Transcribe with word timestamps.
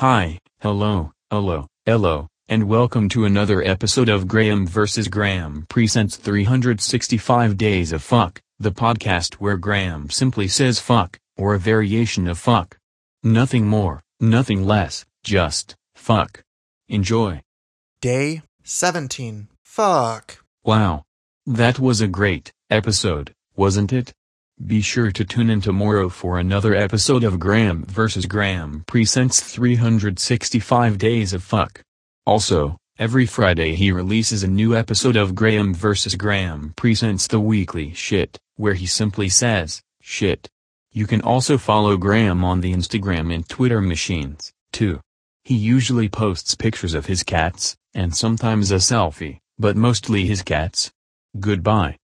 Hi, 0.00 0.38
hello, 0.60 1.12
hello, 1.30 1.66
hello, 1.84 2.28
and 2.48 2.70
welcome 2.70 3.10
to 3.10 3.26
another 3.26 3.62
episode 3.62 4.08
of 4.08 4.26
Graeme 4.26 4.66
vs. 4.66 5.08
Graeme 5.08 5.66
Presents 5.68 6.16
365 6.16 7.58
Days 7.58 7.92
of 7.92 8.02
Fuck, 8.02 8.40
the 8.58 8.72
podcast 8.72 9.34
where 9.34 9.58
Graeme 9.58 10.08
simply 10.08 10.48
says 10.48 10.80
fuck, 10.80 11.18
or 11.36 11.52
a 11.52 11.58
variation 11.58 12.28
of 12.28 12.38
fuck. 12.38 12.78
Nothing 13.22 13.66
more, 13.66 14.02
nothing 14.18 14.64
less, 14.64 15.04
just 15.22 15.76
fuck. 15.94 16.44
Enjoy. 16.88 17.42
Day 18.00 18.40
17. 18.64 19.48
Fuck. 19.66 20.42
Wow. 20.64 21.02
That 21.44 21.78
was 21.78 22.00
a 22.00 22.08
great 22.08 22.52
episode, 22.70 23.34
wasn't 23.54 23.92
it? 23.92 24.14
Be 24.66 24.82
sure 24.82 25.10
to 25.12 25.24
tune 25.24 25.48
in 25.48 25.62
tomorrow 25.62 26.10
for 26.10 26.38
another 26.38 26.74
episode 26.74 27.24
of 27.24 27.40
Graeme 27.40 27.82
vs. 27.86 28.26
Graeme 28.26 28.84
Presents 28.86 29.40
365 29.40 30.98
Days 30.98 31.32
of 31.32 31.42
Fuck. 31.42 31.80
Also, 32.26 32.76
every 32.98 33.24
Friday 33.24 33.74
he 33.74 33.90
releases 33.90 34.42
a 34.42 34.48
new 34.48 34.76
episode 34.76 35.16
of 35.16 35.34
Graeme 35.34 35.72
vs. 35.72 36.14
Graeme 36.14 36.74
Presents 36.76 37.26
The 37.26 37.40
Weekly 37.40 37.94
Shit, 37.94 38.36
where 38.56 38.74
he 38.74 38.84
simply 38.84 39.30
says, 39.30 39.80
shit. 40.02 40.46
You 40.92 41.06
can 41.06 41.22
also 41.22 41.56
follow 41.56 41.96
Graeme 41.96 42.44
on 42.44 42.60
the 42.60 42.74
Instagram 42.74 43.34
and 43.34 43.48
Twitter 43.48 43.80
machines, 43.80 44.52
too. 44.72 45.00
He 45.42 45.56
usually 45.56 46.10
posts 46.10 46.54
pictures 46.54 46.92
of 46.92 47.06
his 47.06 47.22
cats, 47.22 47.76
and 47.94 48.14
sometimes 48.14 48.70
a 48.70 48.76
selfie, 48.76 49.38
but 49.58 49.74
mostly 49.74 50.26
his 50.26 50.42
cats. 50.42 50.92
Goodbye. 51.40 51.96